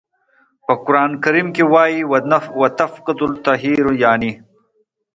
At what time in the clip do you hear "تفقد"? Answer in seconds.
2.79-3.17